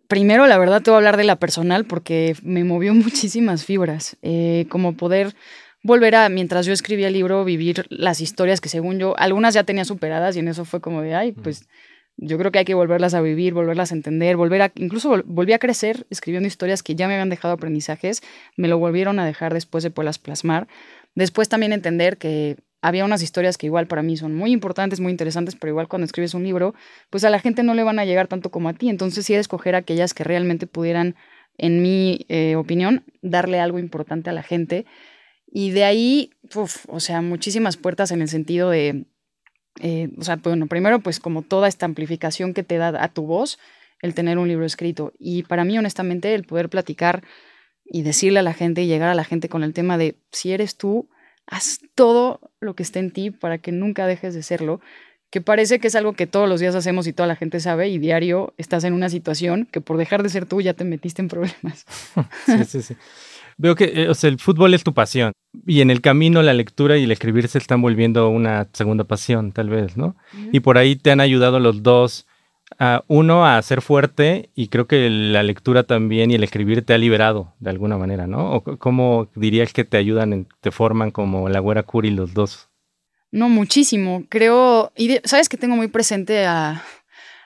Primero, 0.07 0.45
la 0.45 0.57
verdad, 0.57 0.81
te 0.81 0.91
voy 0.91 0.95
a 0.95 0.97
hablar 0.97 1.17
de 1.17 1.23
la 1.23 1.37
personal 1.37 1.85
porque 1.85 2.35
me 2.43 2.63
movió 2.63 2.93
muchísimas 2.93 3.65
fibras, 3.65 4.17
eh, 4.21 4.67
como 4.69 4.95
poder 4.95 5.35
volver 5.83 6.15
a, 6.15 6.29
mientras 6.29 6.65
yo 6.65 6.73
escribía 6.73 7.07
el 7.07 7.13
libro, 7.13 7.43
vivir 7.45 7.85
las 7.89 8.21
historias 8.21 8.61
que 8.61 8.69
según 8.69 8.99
yo, 8.99 9.15
algunas 9.17 9.53
ya 9.53 9.63
tenía 9.63 9.85
superadas 9.85 10.35
y 10.35 10.39
en 10.39 10.47
eso 10.47 10.65
fue 10.65 10.81
como 10.81 11.01
de, 11.01 11.13
ay, 11.13 11.33
pues 11.33 11.67
yo 12.17 12.37
creo 12.37 12.51
que 12.51 12.59
hay 12.59 12.65
que 12.65 12.73
volverlas 12.73 13.13
a 13.13 13.21
vivir, 13.21 13.53
volverlas 13.53 13.91
a 13.91 13.95
entender, 13.95 14.37
volver 14.37 14.61
a, 14.61 14.71
incluso 14.75 15.21
volví 15.25 15.53
a 15.53 15.59
crecer 15.59 16.05
escribiendo 16.09 16.47
historias 16.47 16.83
que 16.83 16.95
ya 16.95 17.07
me 17.07 17.15
habían 17.15 17.29
dejado 17.29 17.53
aprendizajes, 17.53 18.21
me 18.55 18.67
lo 18.67 18.77
volvieron 18.77 19.19
a 19.19 19.25
dejar 19.25 19.53
después 19.53 19.83
de 19.83 19.91
poderlas 19.91 20.19
plasmar. 20.19 20.67
Después 21.15 21.49
también 21.49 21.73
entender 21.73 22.17
que 22.17 22.57
había 22.81 23.05
unas 23.05 23.21
historias 23.21 23.57
que 23.57 23.65
igual 23.65 23.87
para 23.87 24.03
mí 24.03 24.17
son 24.17 24.35
muy 24.35 24.51
importantes, 24.51 24.99
muy 24.99 25.11
interesantes, 25.11 25.55
pero 25.55 25.71
igual 25.71 25.87
cuando 25.87 26.05
escribes 26.05 26.33
un 26.33 26.43
libro, 26.43 26.75
pues 27.09 27.23
a 27.23 27.29
la 27.29 27.39
gente 27.39 27.63
no 27.63 27.73
le 27.73 27.83
van 27.83 27.99
a 27.99 28.05
llegar 28.05 28.27
tanto 28.27 28.51
como 28.51 28.69
a 28.69 28.73
ti. 28.73 28.89
Entonces 28.89 29.25
sí 29.25 29.33
escoger 29.33 29.75
aquellas 29.75 30.13
que 30.13 30.23
realmente 30.23 30.67
pudieran, 30.67 31.15
en 31.57 31.81
mi 31.81 32.25
eh, 32.29 32.55
opinión, 32.55 33.03
darle 33.21 33.59
algo 33.59 33.79
importante 33.79 34.29
a 34.29 34.33
la 34.33 34.43
gente 34.43 34.85
y 35.55 35.69
de 35.69 35.83
ahí, 35.83 36.31
o 36.87 36.99
sea, 36.99 37.21
muchísimas 37.21 37.77
puertas 37.77 38.09
en 38.09 38.23
el 38.23 38.27
sentido 38.27 38.71
de, 38.71 39.05
eh, 39.81 40.09
o 40.17 40.23
sea, 40.23 40.37
bueno, 40.37 40.65
primero 40.65 40.99
pues 41.01 41.19
como 41.19 41.43
toda 41.43 41.67
esta 41.67 41.85
amplificación 41.85 42.55
que 42.55 42.63
te 42.63 42.77
da 42.77 43.03
a 43.03 43.13
tu 43.13 43.27
voz 43.27 43.59
el 44.01 44.15
tener 44.15 44.39
un 44.39 44.47
libro 44.47 44.65
escrito. 44.65 45.13
Y 45.19 45.43
para 45.43 45.63
mí, 45.63 45.77
honestamente, 45.77 46.33
el 46.33 46.45
poder 46.45 46.69
platicar 46.69 47.23
y 47.85 48.01
decirle 48.01 48.39
a 48.39 48.41
la 48.41 48.55
gente 48.55 48.81
y 48.81 48.87
llegar 48.87 49.09
a 49.09 49.13
la 49.13 49.25
gente 49.25 49.47
con 49.47 49.61
el 49.63 49.75
tema 49.75 49.99
de 49.99 50.17
si 50.31 50.53
eres 50.53 50.75
tú, 50.75 51.07
haz 51.45 51.77
todo 51.93 52.39
lo 52.59 52.73
que 52.73 52.81
esté 52.81 52.97
en 52.97 53.11
ti 53.11 53.29
para 53.29 53.59
que 53.59 53.71
nunca 53.71 54.07
dejes 54.07 54.33
de 54.33 54.41
serlo, 54.41 54.81
que 55.29 55.39
parece 55.39 55.77
que 55.77 55.85
es 55.85 55.95
algo 55.95 56.13
que 56.13 56.25
todos 56.25 56.49
los 56.49 56.61
días 56.61 56.73
hacemos 56.73 57.05
y 57.05 57.13
toda 57.13 57.27
la 57.27 57.35
gente 57.35 57.59
sabe 57.59 57.89
y 57.89 57.99
diario 57.99 58.55
estás 58.57 58.85
en 58.85 58.93
una 58.93 59.09
situación 59.09 59.67
que 59.71 59.81
por 59.81 59.97
dejar 59.97 60.23
de 60.23 60.29
ser 60.29 60.47
tú 60.47 60.61
ya 60.61 60.73
te 60.73 60.83
metiste 60.83 61.21
en 61.21 61.27
problemas. 61.27 61.85
sí, 62.47 62.65
sí, 62.65 62.81
sí. 62.81 62.95
Veo 63.55 63.75
que 63.75 63.83
eh, 63.93 64.09
o 64.09 64.15
sea, 64.15 64.31
el 64.31 64.39
fútbol 64.39 64.73
es 64.73 64.83
tu 64.83 64.95
pasión 64.95 65.31
y 65.65 65.81
en 65.81 65.89
el 65.89 66.01
camino 66.01 66.41
la 66.41 66.53
lectura 66.53 66.97
y 66.97 67.03
el 67.03 67.11
escribir 67.11 67.47
se 67.47 67.57
están 67.57 67.81
volviendo 67.81 68.29
una 68.29 68.67
segunda 68.73 69.03
pasión, 69.03 69.51
tal 69.51 69.69
vez, 69.69 69.97
¿no? 69.97 70.15
Y 70.51 70.61
por 70.61 70.77
ahí 70.77 70.95
te 70.95 71.11
han 71.11 71.21
ayudado 71.21 71.59
los 71.59 71.83
dos, 71.83 72.25
a, 72.79 73.03
uno 73.07 73.45
a 73.45 73.61
ser 73.61 73.81
fuerte 73.81 74.49
y 74.55 74.67
creo 74.67 74.87
que 74.87 75.09
la 75.09 75.43
lectura 75.43 75.83
también 75.83 76.31
y 76.31 76.35
el 76.35 76.43
escribir 76.43 76.83
te 76.83 76.93
ha 76.93 76.97
liberado 76.97 77.53
de 77.59 77.69
alguna 77.69 77.97
manera, 77.97 78.27
¿no? 78.27 78.53
¿O 78.53 78.77
cómo 78.77 79.29
dirías 79.35 79.73
que 79.73 79.83
te 79.83 79.97
ayudan, 79.97 80.47
te 80.61 80.71
forman 80.71 81.11
como 81.11 81.49
la 81.49 81.59
güera 81.59 81.83
Curi 81.83 82.09
los 82.09 82.33
dos? 82.33 82.69
No, 83.31 83.49
muchísimo. 83.49 84.23
Creo, 84.29 84.91
y 84.95 85.17
sabes 85.23 85.49
que 85.49 85.57
tengo 85.57 85.75
muy 85.75 85.87
presente 85.87 86.45
a, 86.45 86.83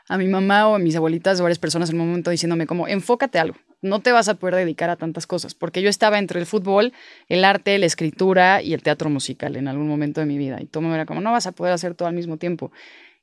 a 0.07 0.17
mi 0.17 0.27
mamá 0.27 0.67
o 0.67 0.75
a 0.75 0.79
mis 0.79 0.95
abuelitas, 0.95 1.39
varias 1.41 1.59
personas 1.59 1.89
en 1.89 1.99
un 1.99 2.07
momento 2.07 2.29
diciéndome 2.29 2.67
como, 2.67 2.87
enfócate 2.87 3.39
algo 3.39 3.57
no 3.81 4.01
te 4.01 4.11
vas 4.11 4.27
a 4.29 4.35
poder 4.35 4.55
dedicar 4.55 4.89
a 4.89 4.95
tantas 4.95 5.27
cosas, 5.27 5.53
porque 5.53 5.81
yo 5.81 5.89
estaba 5.89 6.19
entre 6.19 6.39
el 6.39 6.45
fútbol, 6.45 6.93
el 7.29 7.45
arte, 7.45 7.77
la 7.77 7.85
escritura 7.85 8.61
y 8.61 8.73
el 8.73 8.81
teatro 8.81 9.09
musical 9.09 9.55
en 9.55 9.67
algún 9.67 9.87
momento 9.87 10.19
de 10.19 10.27
mi 10.27 10.37
vida. 10.37 10.59
Y 10.61 10.65
todo 10.65 10.83
me 10.83 10.93
era 10.93 11.05
como, 11.05 11.21
no 11.21 11.31
vas 11.31 11.47
a 11.47 11.51
poder 11.51 11.73
hacer 11.73 11.93
todo 11.93 12.07
al 12.07 12.15
mismo 12.15 12.37
tiempo. 12.37 12.71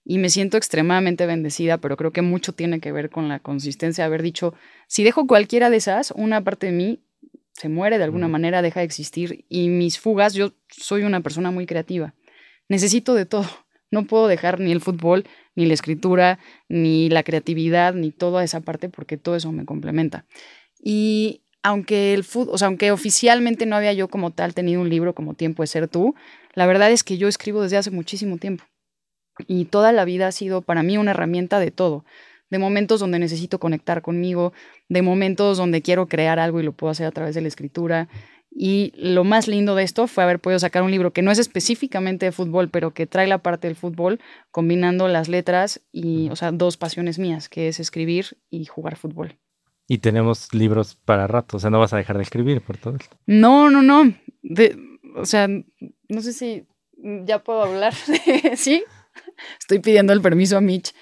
Y 0.04 0.18
me 0.18 0.28
siento 0.28 0.56
extremadamente 0.56 1.26
bendecida, 1.26 1.78
pero 1.78 1.96
creo 1.96 2.12
que 2.12 2.22
mucho 2.22 2.52
tiene 2.52 2.80
que 2.80 2.92
ver 2.92 3.10
con 3.10 3.28
la 3.28 3.40
consistencia 3.40 4.04
de 4.04 4.06
haber 4.06 4.22
dicho, 4.22 4.54
si 4.86 5.02
dejo 5.02 5.26
cualquiera 5.26 5.70
de 5.70 5.78
esas, 5.78 6.12
una 6.14 6.44
parte 6.44 6.66
de 6.66 6.72
mí 6.72 7.00
se 7.52 7.68
muere 7.68 7.98
de 7.98 8.04
alguna 8.04 8.28
manera, 8.28 8.62
deja 8.62 8.80
de 8.80 8.86
existir. 8.86 9.44
Y 9.48 9.68
mis 9.68 9.98
fugas, 9.98 10.34
yo 10.34 10.52
soy 10.68 11.04
una 11.04 11.20
persona 11.20 11.50
muy 11.50 11.66
creativa. 11.66 12.14
Necesito 12.68 13.14
de 13.14 13.26
todo. 13.26 13.46
No 13.90 14.06
puedo 14.06 14.26
dejar 14.26 14.58
ni 14.58 14.72
el 14.72 14.80
fútbol, 14.80 15.24
ni 15.54 15.66
la 15.66 15.74
escritura, 15.74 16.38
ni 16.68 17.08
la 17.08 17.22
creatividad, 17.22 17.94
ni 17.94 18.10
toda 18.10 18.44
esa 18.44 18.60
parte, 18.60 18.88
porque 18.88 19.16
todo 19.16 19.36
eso 19.36 19.52
me 19.52 19.64
complementa. 19.64 20.24
Y 20.82 21.42
aunque 21.62 22.12
el 22.12 22.24
fútbol, 22.24 22.54
o 22.54 22.58
sea, 22.58 22.68
aunque 22.68 22.92
oficialmente 22.92 23.64
no 23.64 23.74
había 23.74 23.92
yo 23.94 24.08
como 24.08 24.30
tal 24.30 24.54
tenido 24.54 24.80
un 24.80 24.90
libro 24.90 25.14
como 25.14 25.34
Tiempo 25.34 25.62
de 25.62 25.66
ser 25.66 25.88
tú, 25.88 26.14
la 26.54 26.66
verdad 26.66 26.90
es 26.90 27.02
que 27.02 27.16
yo 27.16 27.26
escribo 27.26 27.62
desde 27.62 27.78
hace 27.78 27.90
muchísimo 27.90 28.36
tiempo. 28.36 28.64
Y 29.48 29.64
toda 29.64 29.92
la 29.92 30.04
vida 30.04 30.28
ha 30.28 30.32
sido 30.32 30.62
para 30.62 30.82
mí 30.82 30.98
una 30.98 31.12
herramienta 31.12 31.58
de 31.58 31.70
todo, 31.70 32.04
de 32.50 32.58
momentos 32.58 33.00
donde 33.00 33.18
necesito 33.18 33.58
conectar 33.58 34.02
conmigo, 34.02 34.52
de 34.88 35.02
momentos 35.02 35.58
donde 35.58 35.82
quiero 35.82 36.06
crear 36.06 36.38
algo 36.38 36.60
y 36.60 36.62
lo 36.62 36.72
puedo 36.72 36.90
hacer 36.90 37.06
a 37.06 37.10
través 37.10 37.34
de 37.34 37.40
la 37.40 37.48
escritura. 37.48 38.08
Y 38.56 38.92
lo 38.96 39.24
más 39.24 39.48
lindo 39.48 39.74
de 39.74 39.82
esto 39.82 40.06
fue 40.06 40.22
haber 40.22 40.38
podido 40.38 40.60
sacar 40.60 40.84
un 40.84 40.90
libro 40.92 41.12
que 41.12 41.22
no 41.22 41.32
es 41.32 41.40
específicamente 41.40 42.26
de 42.26 42.32
fútbol, 42.32 42.68
pero 42.70 42.94
que 42.94 43.06
trae 43.06 43.26
la 43.26 43.38
parte 43.38 43.66
del 43.66 43.76
fútbol, 43.76 44.20
combinando 44.52 45.08
las 45.08 45.28
letras 45.28 45.80
y, 45.90 46.30
o 46.30 46.36
sea, 46.36 46.52
dos 46.52 46.76
pasiones 46.76 47.18
mías, 47.18 47.48
que 47.48 47.66
es 47.66 47.80
escribir 47.80 48.38
y 48.50 48.66
jugar 48.66 48.96
fútbol. 48.96 49.36
Y 49.88 49.98
tenemos 49.98 50.54
libros 50.54 50.94
para 50.94 51.26
rato, 51.26 51.56
o 51.56 51.60
sea, 51.60 51.70
no 51.70 51.80
vas 51.80 51.92
a 51.92 51.96
dejar 51.96 52.16
de 52.16 52.22
escribir 52.22 52.60
por 52.60 52.78
todo 52.78 52.96
esto. 52.96 53.16
No, 53.26 53.70
no, 53.70 53.82
no. 53.82 54.14
o 55.16 55.26
sea, 55.26 55.48
no 55.48 56.22
sé 56.22 56.32
si 56.32 56.64
ya 57.24 57.42
puedo 57.42 57.64
hablar. 57.64 57.92
¿Sí? 58.56 58.84
Estoy 59.58 59.80
pidiendo 59.80 60.12
el 60.12 60.22
permiso 60.22 60.56
a 60.56 60.60
Mitch 60.60 60.94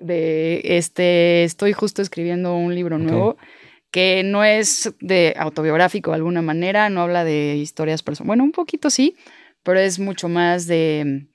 de 0.00 0.60
este, 0.64 1.44
estoy 1.44 1.72
justo 1.72 2.02
escribiendo 2.02 2.54
un 2.54 2.74
libro 2.74 2.98
nuevo 2.98 3.36
que 3.90 4.22
no 4.24 4.44
es 4.44 4.94
de 5.00 5.34
autobiográfico 5.36 6.10
de 6.10 6.16
alguna 6.16 6.42
manera, 6.42 6.88
no 6.90 7.02
habla 7.02 7.24
de 7.24 7.56
historias 7.56 8.02
personales, 8.02 8.28
bueno, 8.28 8.44
un 8.44 8.52
poquito 8.52 8.90
sí, 8.90 9.16
pero 9.62 9.80
es 9.80 9.98
mucho 9.98 10.28
más 10.28 10.66
de, 10.66 11.26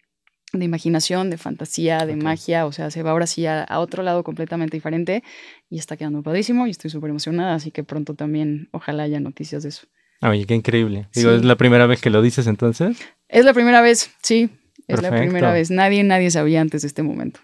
de 0.54 0.66
imaginación, 0.66 1.30
de 1.30 1.38
fantasía, 1.38 2.06
de 2.06 2.16
magia, 2.16 2.66
o 2.66 2.72
sea, 2.72 2.92
se 2.92 3.04
va 3.04 3.12
ahora 3.12 3.28
sí 3.28 3.46
a, 3.46 3.68
otro 3.80 4.04
lado 4.04 4.24
completamente 4.24 4.78
diferente 4.78 5.24
y 5.70 5.78
está 5.78 5.98
quedando 5.98 6.24
padrísimo 6.24 6.68
y 6.68 6.72
estoy 6.72 6.90
súper 6.90 7.10
emocionada, 7.10 7.56
así 7.56 7.72
que 7.72 7.84
pronto 7.84 8.14
también 8.16 8.70
ojalá 8.72 9.04
haya 9.04 9.20
noticias 9.20 9.64
de 9.64 9.70
eso. 9.70 9.88
Oye, 10.22 10.46
qué 10.46 10.56
increíble. 10.56 11.08
Digo, 11.14 11.32
¿es 11.32 11.44
la 11.44 11.58
primera 11.58 11.88
vez 11.88 12.02
que 12.02 12.10
lo 12.10 12.22
dices 12.22 12.48
entonces? 12.48 12.98
Es 13.28 13.44
la 13.44 13.54
primera 13.54 13.82
vez, 13.82 14.12
sí, 14.24 14.50
es 14.88 15.02
la 15.02 15.12
primera 15.12 15.52
vez. 15.52 15.72
Nadie, 15.72 16.04
nadie 16.04 16.32
sabía 16.32 16.62
antes 16.62 16.84
de 16.84 16.88
este 16.88 17.04
momento. 17.04 17.42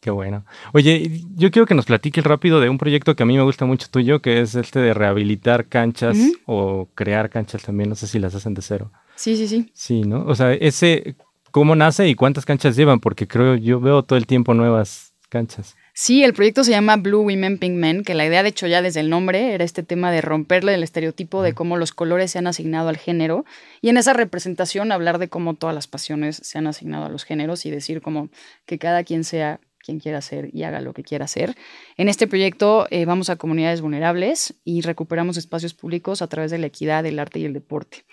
Qué 0.00 0.10
bueno. 0.10 0.46
Oye, 0.72 1.22
yo 1.34 1.50
quiero 1.50 1.66
que 1.66 1.74
nos 1.74 1.84
platiques 1.84 2.24
rápido 2.24 2.58
de 2.60 2.70
un 2.70 2.78
proyecto 2.78 3.14
que 3.14 3.22
a 3.22 3.26
mí 3.26 3.36
me 3.36 3.42
gusta 3.42 3.66
mucho 3.66 3.86
tuyo, 3.90 4.22
que 4.22 4.40
es 4.40 4.54
este 4.54 4.78
de 4.80 4.94
rehabilitar 4.94 5.66
canchas 5.66 6.16
o 6.46 6.88
crear 6.94 7.28
canchas 7.28 7.62
también. 7.62 7.90
No 7.90 7.94
sé 7.94 8.06
si 8.06 8.18
las 8.18 8.34
hacen 8.34 8.54
de 8.54 8.62
cero. 8.62 8.90
Sí, 9.14 9.36
sí, 9.36 9.46
sí. 9.46 9.70
Sí, 9.74 10.00
¿no? 10.00 10.24
O 10.26 10.34
sea, 10.34 10.54
ese, 10.54 11.16
¿cómo 11.50 11.76
nace 11.76 12.08
y 12.08 12.14
cuántas 12.14 12.46
canchas 12.46 12.76
llevan? 12.76 13.00
Porque 13.00 13.28
creo, 13.28 13.56
yo 13.56 13.78
veo 13.78 14.02
todo 14.02 14.18
el 14.18 14.26
tiempo 14.26 14.54
nuevas 14.54 15.12
canchas. 15.28 15.76
Sí, 15.92 16.24
el 16.24 16.32
proyecto 16.32 16.64
se 16.64 16.70
llama 16.70 16.96
Blue 16.96 17.20
Women 17.20 17.58
Pink 17.58 17.74
Men, 17.74 18.02
que 18.02 18.14
la 18.14 18.24
idea, 18.24 18.42
de 18.42 18.48
hecho, 18.48 18.66
ya 18.66 18.80
desde 18.80 19.00
el 19.00 19.10
nombre 19.10 19.52
era 19.52 19.64
este 19.64 19.82
tema 19.82 20.10
de 20.10 20.22
romperle 20.22 20.72
el 20.72 20.82
estereotipo 20.82 21.42
de 21.42 21.52
cómo 21.52 21.76
los 21.76 21.92
colores 21.92 22.30
se 22.30 22.38
han 22.38 22.46
asignado 22.46 22.88
al 22.88 22.96
género 22.96 23.44
y 23.82 23.90
en 23.90 23.98
esa 23.98 24.14
representación 24.14 24.92
hablar 24.92 25.18
de 25.18 25.28
cómo 25.28 25.54
todas 25.54 25.74
las 25.74 25.88
pasiones 25.88 26.40
se 26.42 26.56
han 26.56 26.66
asignado 26.66 27.04
a 27.04 27.10
los 27.10 27.24
géneros 27.24 27.66
y 27.66 27.70
decir 27.70 28.00
como 28.00 28.30
que 28.64 28.78
cada 28.78 29.04
quien 29.04 29.24
sea 29.24 29.60
quien 29.84 29.98
quiera 29.98 30.18
hacer 30.18 30.50
y 30.52 30.62
haga 30.62 30.80
lo 30.80 30.92
que 30.92 31.02
quiera 31.02 31.24
hacer. 31.24 31.56
En 31.96 32.08
este 32.08 32.26
proyecto 32.26 32.86
eh, 32.90 33.04
vamos 33.04 33.30
a 33.30 33.36
comunidades 33.36 33.80
vulnerables 33.80 34.54
y 34.64 34.82
recuperamos 34.82 35.36
espacios 35.36 35.74
públicos 35.74 36.22
a 36.22 36.28
través 36.28 36.50
de 36.50 36.58
la 36.58 36.66
equidad, 36.66 37.04
el 37.06 37.18
arte 37.18 37.40
y 37.40 37.44
el 37.44 37.52
deporte. 37.52 38.04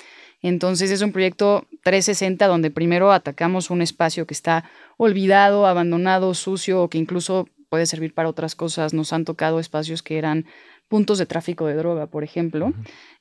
Entonces 0.41 0.91
es 0.91 1.01
un 1.01 1.11
proyecto 1.11 1.67
360 1.83 2.45
donde 2.47 2.71
primero 2.71 3.11
atacamos 3.11 3.69
un 3.69 3.81
espacio 3.81 4.27
que 4.27 4.33
está 4.33 4.69
olvidado, 4.97 5.65
abandonado, 5.65 6.33
sucio 6.33 6.81
o 6.83 6.89
que 6.89 6.97
incluso 6.97 7.47
puede 7.69 7.85
servir 7.85 8.13
para 8.13 8.29
otras 8.29 8.55
cosas. 8.55 8.93
Nos 8.93 9.13
han 9.13 9.25
tocado 9.25 9.59
espacios 9.59 10.03
que 10.03 10.17
eran 10.17 10.45
puntos 10.87 11.17
de 11.17 11.25
tráfico 11.25 11.65
de 11.65 11.75
droga, 11.75 12.07
por 12.07 12.23
ejemplo, 12.23 12.73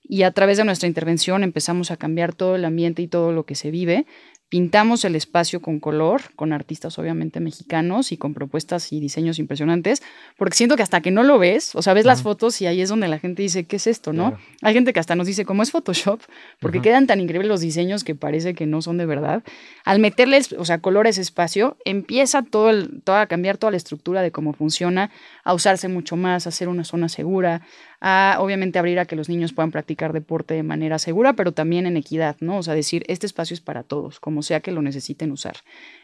y 0.03 0.23
a 0.23 0.31
través 0.31 0.57
de 0.57 0.65
nuestra 0.65 0.87
intervención 0.87 1.43
empezamos 1.43 1.91
a 1.91 1.97
cambiar 1.97 2.33
todo 2.33 2.55
el 2.55 2.65
ambiente 2.65 3.03
y 3.03 3.09
todo 3.09 3.33
lo 3.33 3.45
que 3.45 3.57
se 3.57 3.71
vive, 3.71 4.07
Pintamos 4.49 5.05
el 5.05 5.17
espacio 5.17 5.61
con 5.61 5.81
color, 5.81 6.23
con 6.37 6.53
artistas 6.53 6.99
obviamente 7.01 7.41
mexicanos 7.41 8.13
y 8.13 8.17
con 8.17 8.33
propuestas 8.33 8.93
y 8.93 9.01
diseños 9.01 9.41
impresionantes, 9.41 10.05
porque 10.37 10.57
siento 10.57 10.77
que 10.77 10.85
hasta 10.85 11.01
que 11.01 11.11
no 11.11 11.25
lo 11.25 11.39
ves, 11.39 11.75
o 11.75 11.83
sea, 11.83 11.95
ves 11.95 12.05
las 12.05 12.23
fotos 12.23 12.61
y 12.63 12.67
ahí 12.67 12.81
es 12.81 12.89
donde 12.89 13.09
la 13.09 13.19
gente 13.19 13.43
dice, 13.43 13.65
¿qué 13.65 13.75
es 13.75 13.89
esto? 13.89 14.13
¿no? 14.13 14.39
Hay 14.63 14.73
gente 14.73 14.93
que 14.93 15.01
hasta 15.01 15.17
nos 15.17 15.27
dice, 15.27 15.45
¿cómo 15.45 15.65
es 15.65 15.73
Photoshop? 15.73 16.21
Porque 16.61 16.81
quedan 16.81 17.09
tan 17.09 17.21
increíbles 17.21 17.49
los 17.49 17.61
diseños 17.61 18.05
que 18.05 18.15
parece 18.15 18.55
que 18.55 18.67
no 18.67 18.83
son 18.83 18.99
de 18.99 19.07
verdad. 19.07 19.43
Al 19.85 19.99
meterles, 19.99 20.53
o 20.53 20.65
sea, 20.65 20.79
color 20.79 21.07
a 21.07 21.11
ese 21.11 21.23
espacio, 21.23 21.77
empieza 21.85 22.43
todo, 22.43 22.71
el, 22.71 23.03
todo 23.03 23.17
a 23.17 23.27
cambiar 23.27 23.59
toda 23.59 23.73
la 23.73 23.77
estructura 23.79 24.23
de 24.23 24.31
cómo 24.31 24.53
funciona, 24.53 25.11
a 25.43 25.55
usarse 25.55 25.89
mucho 25.89 26.15
más, 26.15 26.47
a 26.47 26.53
ser 26.53 26.69
una 26.69 26.85
zona 26.85 27.09
segura, 27.09 27.63
a 28.01 28.37
obviamente 28.41 28.79
abrir 28.79 28.99
a 28.99 29.07
que 29.07 29.17
los 29.17 29.29
niños 29.29 29.53
puedan 29.53 29.71
practicar 29.71 30.13
deporte 30.13 30.55
de 30.55 30.63
manera 30.63 30.99
segura, 30.99 31.35
pero 31.35 31.53
también 31.53 31.87
en 31.87 31.97
equidad, 31.97 32.37
¿no? 32.41 32.59
O 32.59 32.63
sea, 32.63 32.75
decir, 32.75 33.05
este 33.09 33.27
espacio 33.27 33.55
es 33.55 33.61
para 33.61 33.83
todos, 33.83 34.21
como 34.21 34.43
sea 34.43 34.61
que 34.61 34.73
lo 34.73 34.83
necesiten 34.83 35.33
usar. 35.33 35.57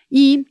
Y 0.08 0.46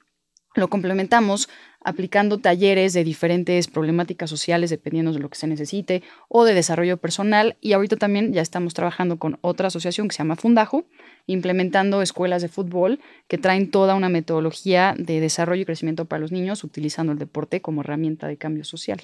lo 0.53 0.69
complementamos 0.69 1.47
aplicando 1.79 2.37
talleres 2.37 2.93
de 2.93 3.03
diferentes 3.03 3.67
problemáticas 3.67 4.29
sociales 4.29 4.69
dependiendo 4.69 5.13
de 5.13 5.19
lo 5.19 5.29
que 5.29 5.37
se 5.37 5.47
necesite 5.47 6.03
o 6.27 6.43
de 6.43 6.53
desarrollo 6.53 6.97
personal. 6.97 7.55
Y 7.61 7.71
ahorita 7.73 7.95
también 7.95 8.33
ya 8.33 8.41
estamos 8.41 8.73
trabajando 8.73 9.17
con 9.17 9.39
otra 9.41 9.67
asociación 9.67 10.07
que 10.07 10.15
se 10.15 10.19
llama 10.19 10.35
Fundajo, 10.35 10.85
implementando 11.25 12.01
escuelas 12.01 12.41
de 12.41 12.49
fútbol 12.49 12.99
que 13.27 13.37
traen 13.37 13.71
toda 13.71 13.95
una 13.95 14.09
metodología 14.09 14.93
de 14.97 15.21
desarrollo 15.21 15.61
y 15.61 15.65
crecimiento 15.65 16.05
para 16.05 16.19
los 16.19 16.31
niños 16.33 16.63
utilizando 16.63 17.13
el 17.13 17.19
deporte 17.19 17.61
como 17.61 17.81
herramienta 17.81 18.27
de 18.27 18.37
cambio 18.37 18.65
social. 18.65 19.01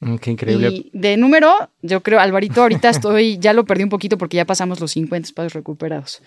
Mm, 0.00 0.16
qué 0.16 0.30
increíble. 0.30 0.68
Y 0.68 0.90
de 0.92 1.16
número, 1.16 1.70
yo 1.82 2.02
creo, 2.02 2.20
Alvarito, 2.20 2.62
ahorita 2.62 2.88
estoy, 2.88 3.38
ya 3.40 3.52
lo 3.52 3.64
perdí 3.64 3.84
un 3.84 3.90
poquito 3.90 4.18
porque 4.18 4.36
ya 4.36 4.44
pasamos 4.44 4.80
los 4.80 4.92
50 4.92 5.26
espacios 5.26 5.54
recuperados. 5.54 6.22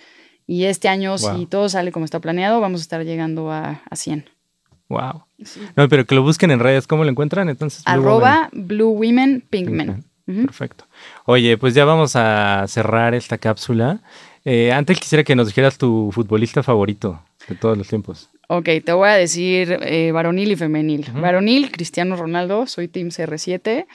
Y 0.47 0.65
este 0.65 0.89
año, 0.89 1.17
si 1.17 1.45
todo 1.45 1.69
sale 1.69 1.91
como 1.91 2.03
está 2.03 2.19
planeado, 2.19 2.59
vamos 2.59 2.81
a 2.81 2.83
estar 2.83 3.03
llegando 3.05 3.51
a, 3.51 3.81
a 3.89 3.95
100. 3.95 4.25
Wow. 4.89 5.23
No, 5.77 5.87
pero 5.87 6.05
que 6.05 6.15
lo 6.15 6.23
busquen 6.23 6.51
en 6.51 6.59
redes, 6.59 6.87
¿cómo 6.87 7.05
lo 7.05 7.09
encuentran? 7.09 7.47
Entonces, 7.47 7.83
Arroba 7.85 8.49
Blue 8.51 8.89
Women 8.89 9.45
Pink 9.49 9.69
Men. 9.69 10.03
Perfecto. 10.25 10.85
Oye, 11.25 11.57
pues 11.57 11.73
ya 11.73 11.85
vamos 11.85 12.15
a 12.15 12.65
cerrar 12.67 13.13
esta 13.13 13.37
cápsula. 13.37 14.01
Eh, 14.43 14.71
antes 14.71 14.99
quisiera 14.99 15.23
que 15.23 15.35
nos 15.35 15.47
dijeras 15.47 15.77
tu 15.77 16.11
futbolista 16.11 16.63
favorito 16.63 17.21
de 17.47 17.55
todos 17.55 17.77
los 17.77 17.87
tiempos. 17.87 18.29
Ok, 18.53 18.67
te 18.83 18.91
voy 18.91 19.07
a 19.07 19.13
decir 19.13 19.79
eh, 19.81 20.11
varonil 20.11 20.51
y 20.51 20.55
femenil. 20.57 21.05
Varonil, 21.13 21.71
Cristiano 21.71 22.17
Ronaldo, 22.17 22.67
soy 22.67 22.89
Team 22.89 23.07
CR7. 23.07 23.85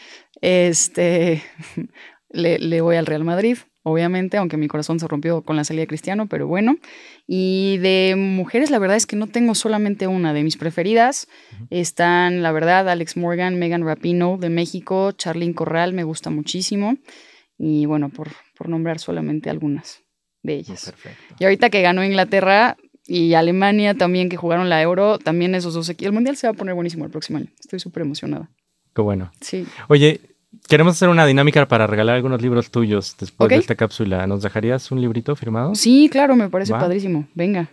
Este, 0.40 1.42
le, 2.30 2.58
le, 2.58 2.80
voy 2.80 2.96
al 2.96 3.04
Real 3.04 3.22
Madrid, 3.22 3.58
obviamente, 3.82 4.38
aunque 4.38 4.56
mi 4.56 4.66
corazón 4.66 4.98
se 4.98 5.06
rompió 5.08 5.42
con 5.42 5.56
la 5.56 5.64
salida 5.64 5.82
de 5.82 5.88
Cristiano, 5.88 6.26
pero 6.26 6.46
bueno. 6.46 6.78
Y 7.26 7.76
de 7.82 8.14
mujeres, 8.16 8.70
la 8.70 8.78
verdad 8.78 8.96
es 8.96 9.04
que 9.04 9.16
no 9.16 9.26
tengo 9.26 9.54
solamente 9.54 10.06
una. 10.06 10.32
De 10.32 10.42
mis 10.42 10.56
preferidas 10.56 11.28
están, 11.68 12.42
la 12.42 12.50
verdad, 12.50 12.88
Alex 12.88 13.18
Morgan, 13.18 13.58
Megan 13.58 13.84
Rapino 13.84 14.38
de 14.38 14.48
México, 14.48 15.12
Charlene 15.12 15.54
Corral, 15.54 15.92
me 15.92 16.04
gusta 16.04 16.30
muchísimo. 16.30 16.96
Y 17.58 17.84
bueno, 17.84 18.08
por, 18.08 18.30
por 18.56 18.70
nombrar 18.70 19.00
solamente 19.00 19.50
algunas 19.50 20.02
de 20.46 20.54
ellas. 20.54 20.94
Y 21.38 21.44
ahorita 21.44 21.68
que 21.68 21.82
ganó 21.82 22.02
Inglaterra, 22.02 22.78
y 23.06 23.34
Alemania 23.34 23.94
también 23.94 24.28
que 24.28 24.36
jugaron 24.36 24.68
la 24.68 24.82
Euro, 24.82 25.18
también 25.18 25.54
esos 25.54 25.74
dos 25.74 25.88
aquí. 25.88 26.04
El 26.04 26.12
Mundial 26.12 26.36
se 26.36 26.46
va 26.46 26.52
a 26.52 26.56
poner 26.56 26.74
buenísimo 26.74 27.04
el 27.04 27.10
próximo 27.10 27.38
año. 27.38 27.48
Estoy 27.60 27.78
súper 27.78 28.02
emocionada. 28.02 28.48
Qué 28.94 29.02
bueno. 29.02 29.30
Sí. 29.40 29.66
Oye, 29.88 30.20
queremos 30.68 30.94
hacer 30.94 31.08
una 31.08 31.26
dinámica 31.26 31.66
para 31.68 31.86
regalar 31.86 32.16
algunos 32.16 32.42
libros 32.42 32.70
tuyos 32.70 33.16
después 33.18 33.48
de 33.48 33.56
esta 33.56 33.74
cápsula. 33.74 34.26
¿Nos 34.26 34.42
dejarías 34.42 34.90
un 34.90 35.00
librito 35.00 35.36
firmado? 35.36 35.74
Sí, 35.74 36.08
claro, 36.10 36.34
me 36.34 36.48
parece 36.48 36.72
padrísimo. 36.72 37.28
Venga. 37.34 37.70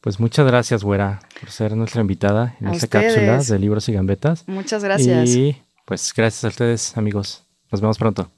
Pues 0.00 0.20
muchas 0.20 0.46
gracias, 0.46 0.82
güera, 0.82 1.20
por 1.40 1.50
ser 1.50 1.76
nuestra 1.76 2.00
invitada 2.00 2.56
en 2.60 2.68
esta 2.68 2.88
cápsula 2.88 3.38
de 3.38 3.58
libros 3.58 3.88
y 3.88 3.92
gambetas. 3.92 4.46
Muchas 4.48 4.82
gracias. 4.82 5.30
Y 5.30 5.56
pues 5.84 6.12
gracias 6.14 6.44
a 6.44 6.48
ustedes, 6.48 6.96
amigos. 6.96 7.46
Nos 7.70 7.80
vemos 7.80 7.98
pronto. 7.98 8.30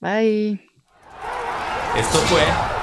Bye. 0.00 0.60
Esto 1.96 2.18
fue 2.18 2.73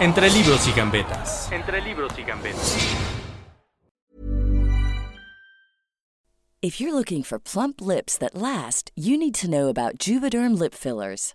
Entre 0.00 0.30
libros 0.30 0.66
y 0.66 0.72
gambetas. 0.72 1.52
Entre 1.52 1.78
libros 1.82 2.18
y 2.18 2.22
gambetas. 2.22 2.74
If 6.62 6.80
you're 6.80 6.94
looking 6.94 7.22
for 7.22 7.38
plump 7.38 7.82
lips 7.82 8.16
that 8.16 8.34
last, 8.34 8.92
you 8.96 9.18
need 9.18 9.34
to 9.34 9.50
know 9.50 9.68
about 9.68 9.98
Juvederm 9.98 10.58
lip 10.58 10.72
fillers. 10.72 11.34